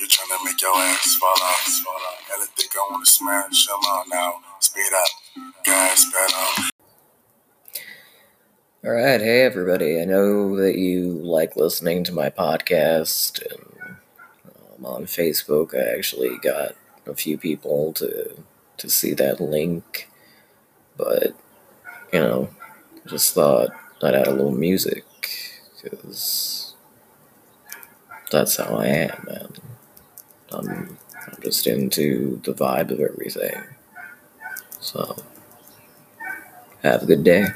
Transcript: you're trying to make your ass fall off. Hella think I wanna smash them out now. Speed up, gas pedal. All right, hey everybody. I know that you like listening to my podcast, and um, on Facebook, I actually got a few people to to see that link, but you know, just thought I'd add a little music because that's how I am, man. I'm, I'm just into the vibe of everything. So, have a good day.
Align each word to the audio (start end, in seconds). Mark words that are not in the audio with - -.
you're 0.00 0.08
trying 0.08 0.38
to 0.38 0.44
make 0.46 0.60
your 0.62 0.74
ass 0.74 1.16
fall 1.16 1.28
off. 1.28 1.84
Hella 2.26 2.46
think 2.56 2.70
I 2.74 2.88
wanna 2.90 3.04
smash 3.04 3.66
them 3.66 3.80
out 3.86 4.06
now. 4.08 4.34
Speed 4.58 4.90
up, 4.96 5.44
gas 5.62 6.06
pedal. 6.10 6.70
All 8.82 8.92
right, 8.92 9.20
hey 9.20 9.42
everybody. 9.42 10.00
I 10.00 10.06
know 10.06 10.56
that 10.56 10.78
you 10.78 11.02
like 11.02 11.54
listening 11.54 12.02
to 12.04 12.12
my 12.12 12.30
podcast, 12.30 13.42
and 13.52 13.90
um, 14.78 14.86
on 14.86 15.04
Facebook, 15.04 15.74
I 15.74 15.98
actually 15.98 16.38
got 16.38 16.76
a 17.06 17.14
few 17.14 17.36
people 17.36 17.92
to 17.94 18.42
to 18.78 18.88
see 18.88 19.12
that 19.12 19.38
link, 19.38 20.08
but 20.96 21.34
you 22.10 22.20
know, 22.20 22.48
just 23.06 23.34
thought 23.34 23.68
I'd 24.02 24.14
add 24.14 24.28
a 24.28 24.32
little 24.32 24.50
music 24.50 25.04
because 25.82 26.74
that's 28.30 28.56
how 28.56 28.76
I 28.76 28.86
am, 28.86 29.24
man. 29.26 29.59
I'm, 30.52 30.98
I'm 31.26 31.42
just 31.42 31.66
into 31.66 32.40
the 32.44 32.54
vibe 32.54 32.90
of 32.90 33.00
everything. 33.00 33.62
So, 34.80 35.16
have 36.82 37.02
a 37.02 37.06
good 37.06 37.24
day. 37.24 37.46